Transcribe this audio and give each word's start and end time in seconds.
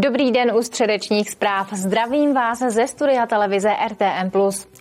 Dobrý 0.00 0.32
den 0.32 0.52
u 0.56 0.62
středečních 0.62 1.30
zpráv. 1.30 1.72
Zdravím 1.72 2.34
vás 2.34 2.58
ze 2.58 2.86
studia 2.86 3.26
televize 3.26 3.70
RTM+. 3.88 4.30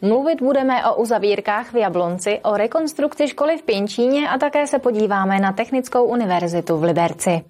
Mluvit 0.02 0.42
budeme 0.42 0.86
o 0.86 0.96
uzavírkách 0.96 1.74
v 1.74 1.76
Jablonci, 1.76 2.40
o 2.44 2.58
rekonstrukci 2.58 3.28
školy 3.28 3.58
v 3.58 3.62
Pěnčíně 3.62 4.30
a 4.30 4.38
také 4.38 4.68
se 4.68 4.80
podíváme 4.80 5.40
na 5.40 5.52
Technickou 5.52 6.04
univerzitu 6.04 6.78
v 6.78 6.84
Liberci. 6.84 7.42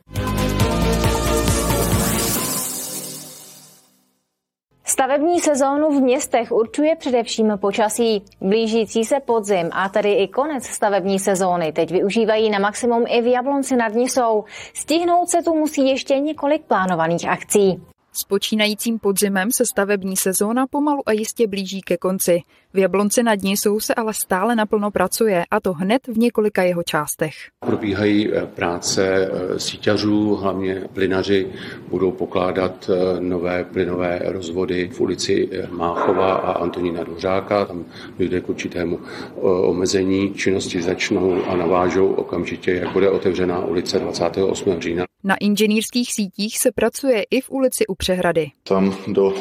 Stavební 4.97 5.39
sezónu 5.39 5.89
v 5.89 6.01
městech 6.01 6.51
určuje 6.51 6.95
především 6.95 7.57
počasí. 7.61 8.23
Blížící 8.41 9.05
se 9.05 9.19
podzim 9.19 9.69
a 9.71 9.89
tedy 9.89 10.13
i 10.13 10.27
konec 10.27 10.65
stavební 10.65 11.19
sezóny 11.19 11.71
teď 11.71 11.91
využívají 11.91 12.49
na 12.49 12.59
maximum 12.59 13.05
i 13.07 13.21
v 13.21 13.27
Jablonci 13.27 13.75
nad 13.75 13.93
Nisou. 13.93 14.43
Stihnout 14.73 15.29
se 15.29 15.41
tu 15.41 15.55
musí 15.55 15.87
ještě 15.87 16.19
několik 16.19 16.61
plánovaných 16.61 17.29
akcí. 17.29 17.81
S 18.17 18.23
počínajícím 18.23 18.99
podzimem 18.99 19.51
se 19.51 19.65
stavební 19.65 20.17
sezóna 20.17 20.67
pomalu 20.67 21.01
a 21.05 21.11
jistě 21.11 21.47
blíží 21.47 21.81
ke 21.81 21.97
konci. 21.97 22.41
V 22.73 22.77
Jablonci 22.77 23.23
nad 23.23 23.41
Nisou 23.41 23.79
se 23.79 23.95
ale 23.95 24.13
stále 24.13 24.55
naplno 24.55 24.91
pracuje, 24.91 25.45
a 25.51 25.59
to 25.59 25.73
hned 25.73 26.07
v 26.07 26.17
několika 26.17 26.63
jeho 26.63 26.83
částech. 26.83 27.33
Probíhají 27.65 28.33
eh, 28.33 28.45
práce 28.45 29.29
eh, 29.31 29.59
síťařů, 29.59 30.35
hlavně 30.35 30.83
plynaři 30.93 31.47
budou 31.89 32.11
pokládat 32.11 32.89
eh, 32.89 33.19
nové 33.19 33.63
plynové 33.63 34.21
rozvody 34.25 34.89
v 34.93 35.01
ulici 35.01 35.49
Máchova 35.69 36.33
a 36.33 36.51
Antonína 36.51 37.03
Dvořáka. 37.03 37.65
Tam 37.65 37.85
dojde 38.17 38.41
k 38.41 38.49
určitému 38.49 38.99
omezení. 39.41 40.33
Činnosti 40.33 40.81
začnou 40.81 41.43
a 41.43 41.55
navážou 41.55 42.13
okamžitě, 42.13 42.73
jak 42.73 42.93
bude 42.93 43.09
otevřená 43.09 43.65
ulice 43.65 43.99
28. 43.99 44.79
října. 44.79 45.06
Na 45.27 45.35
inženýrských 45.35 46.07
sítích 46.15 46.59
se 46.59 46.71
pracuje 46.71 47.23
i 47.31 47.41
v 47.41 47.49
ulici 47.49 47.87
u 47.87 47.95
Přehrady. 47.95 48.51
Tam 48.63 48.95
do 49.07 49.33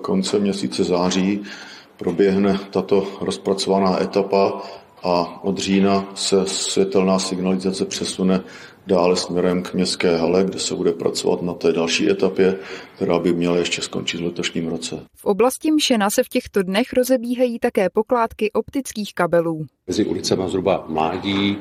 konce 0.00 0.38
měsíce 0.38 0.84
září 0.84 1.42
proběhne 1.96 2.58
tato 2.70 3.08
rozpracovaná 3.20 4.02
etapa 4.02 4.62
a 5.02 5.44
od 5.44 5.58
října 5.58 6.12
se 6.14 6.46
světelná 6.46 7.18
signalizace 7.18 7.84
přesune 7.84 8.40
dále 8.86 9.16
směrem 9.16 9.62
k 9.62 9.74
městské 9.74 10.16
hale, 10.16 10.44
kde 10.44 10.58
se 10.58 10.74
bude 10.74 10.92
pracovat 10.92 11.42
na 11.42 11.54
té 11.54 11.72
další 11.72 12.10
etapě, 12.10 12.58
která 12.94 13.18
by 13.18 13.32
měla 13.32 13.56
ještě 13.56 13.82
skončit 13.82 14.20
v 14.20 14.24
letošním 14.24 14.68
roce. 14.68 15.00
V 15.16 15.24
oblasti 15.24 15.72
Mšena 15.72 16.10
se 16.10 16.22
v 16.24 16.28
těchto 16.28 16.62
dnech 16.62 16.92
rozebíhají 16.92 17.58
také 17.58 17.90
pokládky 17.90 18.52
optických 18.52 19.14
kabelů. 19.14 19.66
Mezi 19.88 20.04
ulicema 20.04 20.48
zhruba 20.48 20.84
Mádí, 20.88 21.58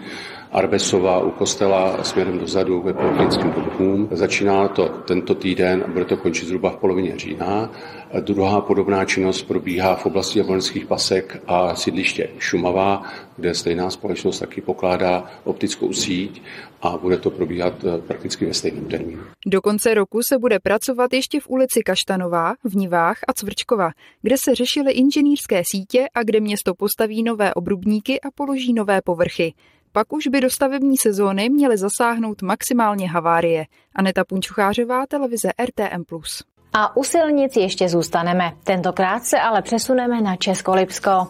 Arbesova 0.51 1.19
u 1.19 1.31
kostela 1.31 2.03
směrem 2.03 2.39
dozadu 2.39 2.81
ve 2.81 2.93
Polkinským 2.93 3.51
domům. 3.51 4.07
Začíná 4.11 4.67
to 4.67 4.89
tento 4.89 5.35
týden 5.35 5.83
a 5.85 5.91
bude 5.91 6.05
to 6.05 6.17
končit 6.17 6.45
zhruba 6.45 6.69
v 6.69 6.75
polovině 6.75 7.17
října. 7.17 7.71
Druhá 8.19 8.61
podobná 8.61 9.05
činnost 9.05 9.43
probíhá 9.43 9.95
v 9.95 10.05
oblasti 10.05 10.39
jablonských 10.39 10.85
pasek 10.85 11.41
a 11.47 11.75
sídliště 11.75 12.29
Šumava, 12.39 13.03
kde 13.37 13.53
stejná 13.53 13.89
společnost 13.89 14.39
taky 14.39 14.61
pokládá 14.61 15.31
optickou 15.43 15.93
síť 15.93 16.41
a 16.81 16.97
bude 16.97 17.17
to 17.17 17.29
probíhat 17.29 17.73
eh, 17.83 18.01
prakticky 18.01 18.45
ve 18.45 18.53
stejném 18.53 18.85
termínu. 18.85 19.21
Do 19.45 19.61
konce 19.61 19.93
roku 19.93 20.19
se 20.29 20.37
bude 20.37 20.59
pracovat 20.59 21.13
ještě 21.13 21.39
v 21.39 21.49
ulici 21.49 21.81
Kaštanová, 21.83 22.53
v 22.63 22.75
Nivách 22.75 23.17
a 23.27 23.33
Cvrčkova, 23.33 23.89
kde 24.21 24.35
se 24.37 24.55
řešily 24.55 24.91
inženýrské 24.91 25.63
sítě 25.65 26.05
a 26.15 26.23
kde 26.23 26.39
město 26.39 26.73
postaví 26.73 27.23
nové 27.23 27.53
obrubníky 27.53 28.14
a 28.21 28.31
položí 28.35 28.73
nové 28.73 29.01
povrchy. 29.01 29.53
Pak 29.91 30.13
už 30.13 30.27
by 30.27 30.41
do 30.41 30.49
stavební 30.49 30.97
sezóny 30.97 31.49
měly 31.49 31.77
zasáhnout 31.77 32.41
maximálně 32.41 33.09
havárie. 33.09 33.65
Aneta 33.95 34.23
Punčuchářová, 34.25 35.05
televize 35.05 35.49
RTM+. 35.65 36.03
A 36.73 36.97
u 36.97 37.03
silnic 37.03 37.55
ještě 37.55 37.89
zůstaneme. 37.89 38.51
Tentokrát 38.63 39.23
se 39.23 39.39
ale 39.39 39.61
přesuneme 39.61 40.21
na 40.21 40.35
Českolipsko. 40.35 41.27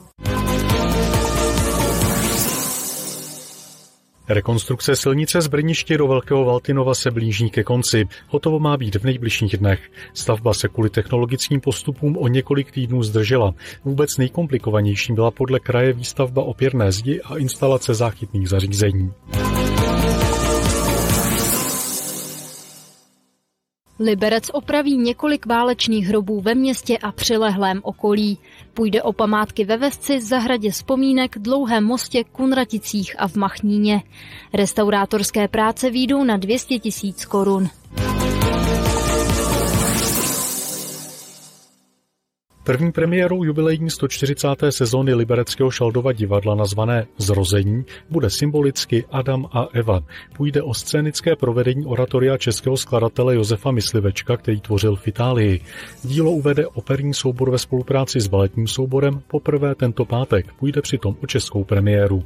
Rekonstrukce 4.29 4.95
silnice 4.95 5.41
z 5.41 5.47
Brniště 5.47 5.97
do 5.97 6.07
Velkého 6.07 6.45
Valtinova 6.45 6.95
se 6.95 7.11
blíží 7.11 7.49
ke 7.49 7.63
konci. 7.63 8.05
Hotovo 8.27 8.59
má 8.59 8.77
být 8.77 8.95
v 8.95 9.03
nejbližších 9.03 9.57
dnech. 9.57 9.91
Stavba 10.13 10.53
se 10.53 10.67
kvůli 10.67 10.89
technologickým 10.89 11.61
postupům 11.61 12.17
o 12.17 12.27
několik 12.27 12.71
týdnů 12.71 13.03
zdržela. 13.03 13.53
Vůbec 13.83 14.17
nejkomplikovanější 14.17 15.13
byla 15.13 15.31
podle 15.31 15.59
kraje 15.59 15.93
výstavba 15.93 16.43
opěrné 16.43 16.91
zdi 16.91 17.21
a 17.21 17.37
instalace 17.37 17.93
záchytných 17.93 18.49
zařízení. 18.49 19.11
Liberec 23.99 24.49
opraví 24.53 24.97
několik 24.97 25.45
válečných 25.45 26.07
hrobů 26.07 26.41
ve 26.41 26.55
městě 26.55 26.97
a 26.97 27.11
přilehlém 27.11 27.79
okolí. 27.83 28.37
Půjde 28.73 29.03
o 29.03 29.13
památky 29.13 29.65
ve 29.65 29.77
Vesci, 29.77 30.21
zahradě 30.21 30.71
vzpomínek, 30.71 31.39
Dlouhém 31.39 31.83
mostě, 31.83 32.23
Kunraticích 32.23 33.15
a 33.17 33.27
v 33.27 33.35
Machníně. 33.35 34.03
Restaurátorské 34.53 35.47
práce 35.47 35.89
výjdou 35.89 36.23
na 36.23 36.37
200 36.37 36.79
tisíc 36.79 37.25
korun. 37.25 37.69
První 42.65 42.91
premiérou 42.91 43.43
jubilejní 43.43 43.89
140. 43.89 44.47
sezóny 44.69 45.13
Libereckého 45.13 45.71
Šaldova 45.71 46.11
divadla 46.11 46.55
nazvané 46.55 47.07
Zrození 47.17 47.85
bude 48.09 48.29
symbolicky 48.29 49.05
Adam 49.11 49.45
a 49.51 49.67
Eva. 49.73 49.99
Půjde 50.35 50.61
o 50.61 50.73
scénické 50.73 51.35
provedení 51.35 51.85
oratoria 51.85 52.37
českého 52.37 52.77
skladatele 52.77 53.35
Josefa 53.35 53.71
Myslivečka, 53.71 54.37
který 54.37 54.61
tvořil 54.61 54.95
v 54.95 55.07
Itálii. 55.07 55.61
Dílo 56.03 56.31
uvede 56.31 56.67
operní 56.67 57.13
soubor 57.13 57.51
ve 57.51 57.57
spolupráci 57.57 58.19
s 58.19 58.27
baletním 58.27 58.67
souborem 58.67 59.21
poprvé 59.27 59.75
tento 59.75 60.05
pátek. 60.05 60.53
Půjde 60.53 60.81
přitom 60.81 61.15
o 61.23 61.27
českou 61.27 61.63
premiéru. 61.63 62.23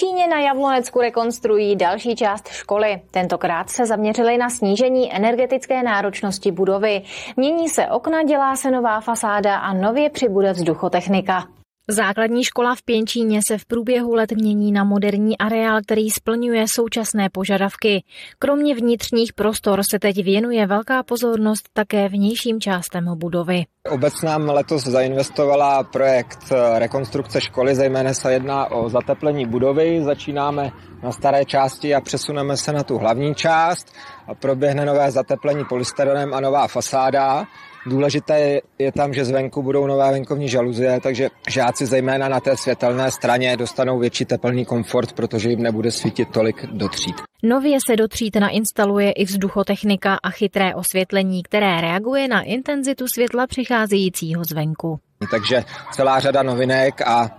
Pěnčíně 0.00 0.26
na 0.26 0.40
Jablonecku 0.40 1.00
rekonstruují 1.00 1.76
další 1.76 2.16
část 2.16 2.48
školy. 2.48 3.00
Tentokrát 3.10 3.70
se 3.70 3.86
zaměřili 3.86 4.38
na 4.38 4.50
snížení 4.50 5.14
energetické 5.16 5.82
náročnosti 5.82 6.52
budovy. 6.52 7.02
Mění 7.36 7.68
se 7.68 7.86
okna, 7.86 8.22
dělá 8.22 8.56
se 8.56 8.70
nová 8.70 9.00
fasáda 9.00 9.56
a 9.56 9.72
nově 9.72 10.10
přibude 10.10 10.52
vzduchotechnika. 10.52 11.57
Základní 11.90 12.44
škola 12.44 12.74
v 12.74 12.82
Pěnčíně 12.82 13.40
se 13.48 13.58
v 13.58 13.64
průběhu 13.64 14.14
let 14.14 14.32
mění 14.32 14.72
na 14.72 14.84
moderní 14.84 15.38
areál, 15.38 15.80
který 15.82 16.10
splňuje 16.10 16.64
současné 16.68 17.28
požadavky. 17.30 18.04
Kromě 18.38 18.74
vnitřních 18.74 19.32
prostor 19.32 19.80
se 19.90 19.98
teď 19.98 20.24
věnuje 20.24 20.66
velká 20.66 21.02
pozornost 21.02 21.68
také 21.72 22.08
vnějším 22.08 22.60
částem 22.60 23.04
budovy. 23.14 23.64
Obec 23.90 24.22
nám 24.22 24.48
letos 24.48 24.84
zainvestovala 24.84 25.82
projekt 25.82 26.38
rekonstrukce 26.78 27.40
školy, 27.40 27.74
zejména 27.74 28.14
se 28.14 28.32
jedná 28.32 28.70
o 28.70 28.88
zateplení 28.88 29.46
budovy. 29.46 30.02
Začínáme 30.04 30.70
na 31.02 31.12
staré 31.12 31.44
části 31.44 31.94
a 31.94 32.00
přesuneme 32.00 32.56
se 32.56 32.72
na 32.72 32.82
tu 32.82 32.98
hlavní 32.98 33.34
část. 33.34 33.92
Proběhne 34.40 34.86
nové 34.86 35.10
zateplení 35.10 35.64
polystyrenem 35.64 36.34
a 36.34 36.40
nová 36.40 36.66
fasáda. 36.68 37.46
Důležité 37.88 38.60
je 38.78 38.92
tam, 38.92 39.14
že 39.14 39.24
zvenku 39.24 39.62
budou 39.62 39.86
nové 39.86 40.12
venkovní 40.12 40.48
žaluzie, 40.48 41.00
takže 41.02 41.28
žáci 41.48 41.86
zejména 41.86 42.28
na 42.28 42.40
té 42.40 42.56
světelné 42.56 43.10
straně 43.10 43.56
dostanou 43.56 43.98
větší 43.98 44.24
teplný 44.24 44.64
komfort, 44.64 45.12
protože 45.12 45.50
jim 45.50 45.62
nebude 45.62 45.90
svítit 45.90 46.28
tolik 46.28 46.66
do 46.66 46.88
tříd. 46.88 47.16
Nově 47.42 47.78
se 47.86 47.96
do 47.96 48.08
tříd 48.08 48.36
nainstaluje 48.36 49.12
i 49.12 49.24
vzduchotechnika 49.24 50.18
a 50.22 50.30
chytré 50.30 50.74
osvětlení, 50.74 51.42
které 51.42 51.80
reaguje 51.80 52.28
na 52.28 52.42
intenzitu 52.42 53.04
světla 53.14 53.46
přicházejícího 53.46 54.44
zvenku. 54.44 54.98
Takže 55.30 55.64
celá 55.92 56.20
řada 56.20 56.42
novinek 56.42 57.00
a 57.00 57.30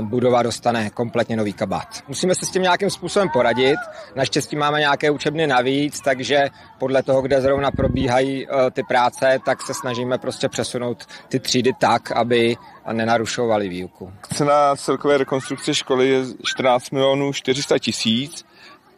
budova 0.00 0.42
dostane 0.42 0.90
kompletně 0.90 1.36
nový 1.36 1.52
kabát. 1.52 1.88
Musíme 2.08 2.34
se 2.34 2.46
s 2.46 2.50
tím 2.50 2.62
nějakým 2.62 2.90
způsobem 2.90 3.28
poradit. 3.32 3.76
Naštěstí 4.16 4.56
máme 4.56 4.80
nějaké 4.80 5.10
učebny 5.10 5.46
navíc, 5.46 6.00
takže 6.00 6.44
podle 6.78 7.02
toho, 7.02 7.22
kde 7.22 7.40
zrovna 7.40 7.70
probíhají 7.70 8.46
e, 8.46 8.70
ty 8.70 8.82
práce, 8.82 9.38
tak 9.44 9.62
se 9.62 9.74
snažíme 9.74 10.18
prostě 10.18 10.48
přesunout 10.48 11.06
ty 11.28 11.40
třídy 11.40 11.72
tak, 11.78 12.12
aby 12.12 12.56
nenarušovaly 12.92 13.68
výuku. 13.68 14.12
Cena 14.32 14.76
celkové 14.76 15.18
rekonstrukce 15.18 15.74
školy 15.74 16.08
je 16.08 16.22
14 16.44 16.90
milionů 16.90 17.32
400 17.32 17.78
tisíc 17.78 18.44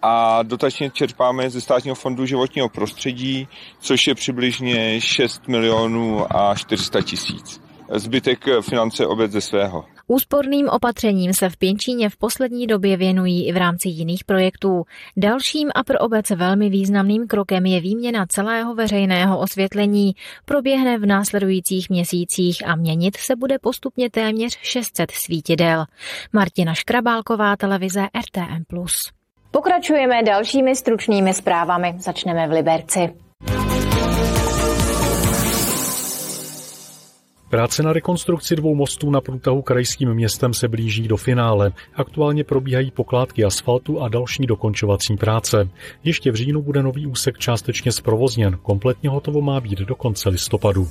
a 0.03 0.43
dotačně 0.43 0.91
čerpáme 0.91 1.51
ze 1.51 1.61
státního 1.61 1.95
fondu 1.95 2.27
životního 2.27 2.69
prostředí, 2.69 3.49
což 3.81 4.07
je 4.07 4.15
přibližně 4.15 5.01
6 5.01 5.49
milionů 5.49 6.37
a 6.37 6.55
400 6.55 7.03
tisíc. 7.03 7.61
Zbytek 7.95 8.45
finance 8.61 9.07
obec 9.07 9.33
ze 9.33 9.41
svého. 9.41 9.85
Úsporným 10.11 10.69
opatřením 10.69 11.33
se 11.33 11.49
v 11.49 11.57
Pěnčíně 11.57 12.11
v 12.11 12.17
poslední 12.17 12.67
době 12.67 12.97
věnují 12.97 13.49
i 13.49 13.53
v 13.53 13.57
rámci 13.57 13.89
jiných 13.89 14.25
projektů. 14.25 14.85
Dalším 15.17 15.71
a 15.75 15.85
pro 15.85 15.99
obec 15.99 16.31
velmi 16.31 16.69
významným 16.69 17.27
krokem 17.27 17.67
je 17.67 17.81
výměna 17.81 18.27
celého 18.29 18.75
veřejného 18.75 19.39
osvětlení. 19.39 20.13
Proběhne 20.45 20.99
v 20.99 21.07
následujících 21.07 21.91
měsících 21.91 22.67
a 22.67 22.77
měnit 22.77 23.17
se 23.17 23.37
bude 23.37 23.59
postupně 23.59 24.11
téměř 24.11 24.59
600 24.63 25.11
svítidel. 25.11 25.85
Martina 26.33 26.75
Škrabálková, 26.75 27.57
televize 27.57 28.01
RTM+. 28.03 28.85
Pokračujeme 29.51 30.23
dalšími 30.23 30.77
stručnými 30.77 31.35
zprávami. 31.35 31.95
Začneme 31.99 32.49
v 32.49 32.51
Liberci. 32.51 33.28
Práce 37.49 37.83
na 37.83 37.93
rekonstrukci 37.93 38.57
dvou 38.57 38.75
mostů 38.75 39.11
na 39.11 39.21
průtahu 39.21 39.63
krajským 39.63 40.15
městem 40.15 40.55
se 40.55 40.69
blíží 40.69 41.09
do 41.09 41.17
finále. 41.17 41.73
Aktuálně 41.95 42.45
probíhají 42.45 42.91
pokládky 42.91 43.45
asfaltu 43.45 44.01
a 44.03 44.09
další 44.09 44.47
dokončovací 44.47 45.17
práce. 45.17 45.69
Ještě 46.05 46.31
v 46.31 46.35
říjnu 46.35 46.63
bude 46.63 46.83
nový 46.83 47.07
úsek 47.07 47.39
částečně 47.39 47.93
zprovozněn. 47.93 48.59
Kompletně 48.63 49.11
hotovo 49.11 49.41
má 49.41 49.61
být 49.61 49.79
do 49.79 49.95
konce 49.95 50.29
listopadu. 50.29 50.89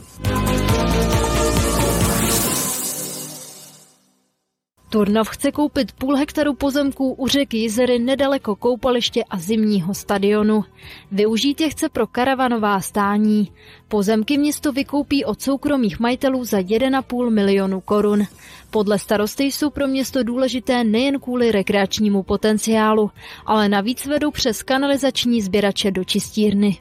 Turnov 4.90 5.30
chce 5.30 5.52
koupit 5.52 5.92
půl 5.92 6.16
hektaru 6.16 6.54
pozemků 6.54 7.14
u 7.14 7.28
řeky 7.28 7.58
Jizery 7.58 8.00
nedaleko 8.00 8.56
koupaliště 8.56 9.24
a 9.30 9.40
zimního 9.40 9.94
stadionu. 9.94 10.64
Využít 11.12 11.62
je 11.62 11.70
chce 11.70 11.90
pro 11.90 12.08
karavanová 12.08 12.82
stání. 12.82 13.52
Pozemky 13.88 14.38
město 14.38 14.72
vykoupí 14.72 15.26
od 15.26 15.42
soukromých 15.42 16.00
majitelů 16.00 16.44
za 16.46 16.60
1,5 16.60 17.30
milionu 17.30 17.82
korun. 17.82 18.24
Podle 18.70 19.00
starosty 19.00 19.44
jsou 19.44 19.70
pro 19.70 19.88
město 19.88 20.24
důležité 20.24 20.84
nejen 20.84 21.20
kvůli 21.20 21.52
rekreačnímu 21.52 22.24
potenciálu, 22.24 23.12
ale 23.46 23.70
navíc 23.70 24.06
vedou 24.06 24.32
přes 24.32 24.64
kanalizační 24.64 25.42
sběrače 25.42 25.92
do 25.92 26.04
čistírny. 26.04 26.78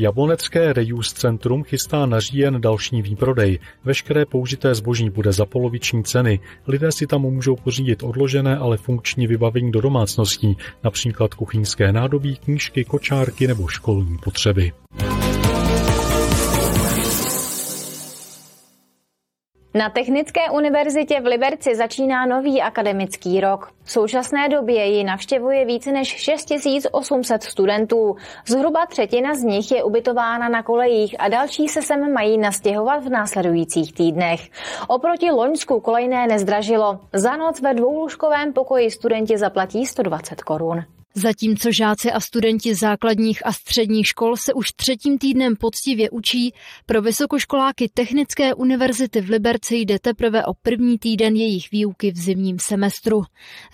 Jablonecké 0.00 0.72
Reuse 0.72 1.14
Centrum 1.14 1.64
chystá 1.64 2.06
na 2.06 2.20
říjen 2.20 2.60
další 2.60 3.02
výprodej. 3.02 3.58
Veškeré 3.84 4.26
použité 4.26 4.74
zboží 4.74 5.10
bude 5.10 5.32
za 5.32 5.46
poloviční 5.46 6.04
ceny. 6.04 6.40
Lidé 6.66 6.92
si 6.92 7.06
tam 7.06 7.22
můžou 7.22 7.56
pořídit 7.56 8.02
odložené, 8.02 8.56
ale 8.56 8.76
funkční 8.76 9.26
vybavení 9.26 9.72
do 9.72 9.80
domácností, 9.80 10.56
například 10.84 11.34
kuchyňské 11.34 11.92
nádobí, 11.92 12.36
knížky, 12.36 12.84
kočárky 12.84 13.46
nebo 13.46 13.68
školní 13.68 14.18
potřeby. 14.24 14.72
Na 19.78 19.90
Technické 19.90 20.50
univerzitě 20.50 21.20
v 21.20 21.26
Liberci 21.26 21.74
začíná 21.74 22.26
nový 22.26 22.62
akademický 22.62 23.40
rok. 23.40 23.72
V 23.82 23.92
současné 23.92 24.48
době 24.48 24.86
ji 24.86 25.04
navštěvuje 25.04 25.64
více 25.64 25.92
než 25.92 26.08
6800 26.08 27.42
studentů. 27.42 28.16
Zhruba 28.46 28.86
třetina 28.86 29.34
z 29.34 29.42
nich 29.42 29.70
je 29.70 29.84
ubytována 29.84 30.48
na 30.48 30.62
kolejích 30.62 31.16
a 31.18 31.28
další 31.28 31.68
se 31.68 31.82
sem 31.82 32.12
mají 32.12 32.38
nastěhovat 32.38 33.04
v 33.04 33.08
následujících 33.08 33.92
týdnech. 33.92 34.40
Oproti 34.88 35.30
Loňsku 35.30 35.80
kolejné 35.80 36.26
nezdražilo. 36.26 37.00
Za 37.12 37.36
noc 37.36 37.60
ve 37.60 37.74
dvoulůžkovém 37.74 38.52
pokoji 38.52 38.90
studenti 38.90 39.38
zaplatí 39.38 39.86
120 39.86 40.42
korun. 40.42 40.84
Zatímco 41.18 41.72
žáci 41.72 42.12
a 42.12 42.20
studenti 42.20 42.74
základních 42.74 43.46
a 43.46 43.52
středních 43.52 44.06
škol 44.06 44.36
se 44.36 44.54
už 44.54 44.72
třetím 44.72 45.18
týdnem 45.18 45.56
poctivě 45.56 46.10
učí, 46.10 46.54
pro 46.86 47.02
vysokoškoláky 47.02 47.88
Technické 47.94 48.54
univerzity 48.54 49.20
v 49.20 49.28
Liberci 49.28 49.76
jde 49.76 49.98
teprve 49.98 50.44
o 50.46 50.54
první 50.62 50.98
týden 50.98 51.36
jejich 51.36 51.70
výuky 51.70 52.12
v 52.12 52.16
zimním 52.16 52.58
semestru. 52.58 53.22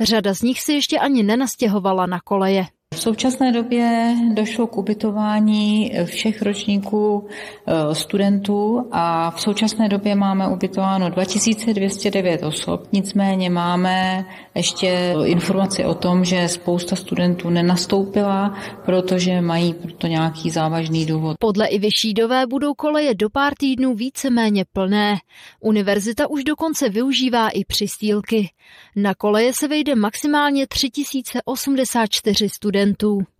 Řada 0.00 0.34
z 0.34 0.42
nich 0.42 0.60
se 0.60 0.72
ještě 0.72 0.98
ani 0.98 1.22
nenastěhovala 1.22 2.06
na 2.06 2.20
koleje. 2.20 2.66
V 2.94 3.00
současné 3.00 3.52
době 3.52 4.16
došlo 4.34 4.66
k 4.66 4.76
ubytování 4.76 5.92
všech 6.04 6.42
ročníků 6.42 7.26
eh, 7.66 7.94
studentů 7.94 8.88
a 8.92 9.30
v 9.30 9.40
současné 9.40 9.88
době 9.88 10.14
máme 10.14 10.48
ubytováno 10.48 11.10
2209 11.10 12.42
osob. 12.42 12.88
Nicméně 12.92 13.50
máme 13.50 14.24
ještě 14.54 15.14
informaci 15.24 15.84
o 15.84 15.94
tom, 15.94 16.24
že 16.24 16.48
spousta 16.48 16.96
studentů 16.96 17.50
nenastoupila, 17.50 18.58
protože 18.84 19.40
mají 19.40 19.74
proto 19.74 20.06
nějaký 20.06 20.50
závažný 20.50 21.06
důvod. 21.06 21.36
Podle 21.40 21.66
Ivy 21.66 21.88
Šídové 22.00 22.46
budou 22.46 22.74
koleje 22.74 23.14
do 23.14 23.30
pár 23.30 23.52
týdnů 23.58 23.94
víceméně 23.94 24.64
plné. 24.72 25.16
Univerzita 25.60 26.30
už 26.30 26.44
dokonce 26.44 26.88
využívá 26.88 27.48
i 27.48 27.64
přistýlky. 27.64 28.50
Na 28.96 29.14
koleje 29.14 29.52
se 29.52 29.68
vejde 29.68 29.94
maximálně 29.94 30.66
3084 30.66 32.48
studentů. 32.48 32.83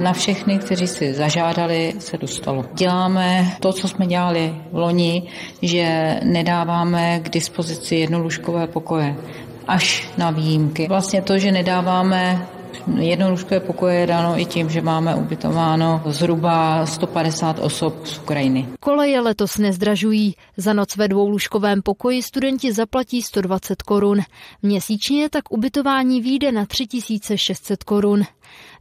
Na 0.02 0.12
všechny, 0.12 0.58
kteří 0.58 0.86
si 0.86 1.14
zažádali, 1.14 1.94
se 1.98 2.18
dostalo. 2.18 2.64
Děláme 2.74 3.56
to, 3.60 3.72
co 3.72 3.88
jsme 3.88 4.06
dělali 4.06 4.54
v 4.72 4.76
loni, 4.76 5.22
že 5.62 6.16
nedáváme 6.22 7.20
k 7.20 7.28
dispozici 7.28 7.96
jednolůžkové 7.96 8.66
pokoje 8.66 9.16
až 9.68 10.08
na 10.18 10.30
výjimky. 10.30 10.88
Vlastně 10.88 11.22
to, 11.22 11.38
že 11.38 11.52
nedáváme 11.52 12.46
Jednolůžkové 12.98 13.60
pokoje 13.60 13.94
je 14.00 14.06
dáno 14.06 14.40
i 14.40 14.44
tím, 14.44 14.70
že 14.70 14.82
máme 14.82 15.14
ubytováno 15.14 16.02
zhruba 16.06 16.86
150 16.86 17.58
osob 17.58 18.06
z 18.06 18.18
Ukrajiny. 18.18 18.68
Koleje 18.80 19.20
letos 19.20 19.58
nezdražují. 19.58 20.34
Za 20.56 20.72
noc 20.72 20.96
ve 20.96 21.08
dvoulůžkovém 21.08 21.82
pokoji 21.82 22.22
studenti 22.22 22.72
zaplatí 22.72 23.22
120 23.22 23.82
korun. 23.82 24.20
Měsíčně 24.62 25.28
tak 25.30 25.52
ubytování 25.52 26.20
výjde 26.20 26.52
na 26.52 26.66
3600 26.66 27.84
korun. 27.84 28.22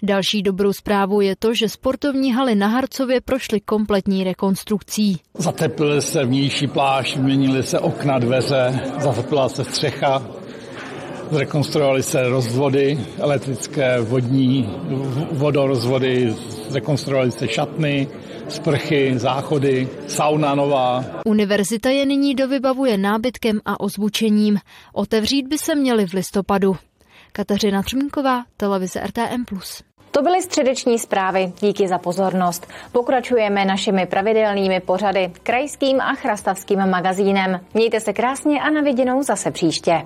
Další 0.03 0.41
dobrou 0.41 0.73
zprávou 0.73 1.21
je 1.21 1.35
to, 1.35 1.53
že 1.53 1.69
sportovní 1.69 2.33
haly 2.33 2.55
na 2.55 2.67
Harcově 2.67 3.21
prošly 3.21 3.59
kompletní 3.59 4.23
rekonstrukcí. 4.23 5.19
Zateplily 5.37 6.01
se 6.01 6.25
vnější 6.25 6.67
pláž, 6.67 7.17
vyměnily 7.17 7.63
se 7.63 7.79
okna, 7.79 8.19
dveře, 8.19 8.81
zateplila 8.99 9.49
se 9.49 9.63
střecha, 9.63 10.21
Zrekonstruovaly 11.31 12.03
se 12.03 12.29
rozvody 12.29 12.99
elektrické, 13.19 14.01
vodní, 14.01 14.69
vodorozvody, 15.31 16.35
zrekonstruovaly 16.69 17.31
se 17.31 17.47
šatny, 17.47 18.07
sprchy, 18.47 19.19
záchody, 19.19 19.89
sauna 20.07 20.55
nová. 20.55 21.03
Univerzita 21.25 21.89
je 21.89 22.05
nyní 22.05 22.35
dovybavuje 22.35 22.97
nábytkem 22.97 23.59
a 23.65 23.79
ozvučením. 23.79 24.57
Otevřít 24.93 25.47
by 25.47 25.57
se 25.57 25.75
měly 25.75 26.07
v 26.07 26.13
listopadu. 26.13 26.75
Kateřina 27.31 27.83
Třmínková, 27.83 28.43
televize 28.57 28.99
RTM+. 28.99 29.43
To 30.11 30.21
byly 30.21 30.41
středeční 30.41 30.99
zprávy. 30.99 31.53
Díky 31.61 31.87
za 31.87 31.97
pozornost. 31.97 32.67
Pokračujeme 32.91 33.65
našimi 33.65 34.05
pravidelnými 34.05 34.79
pořady 34.79 35.31
krajským 35.43 36.01
a 36.01 36.13
chrastavským 36.13 36.79
magazínem. 36.89 37.59
Mějte 37.73 37.99
se 37.99 38.13
krásně 38.13 38.61
a 38.61 38.69
na 38.69 38.81
viděnou 38.81 39.23
zase 39.23 39.51
příště. 39.51 40.01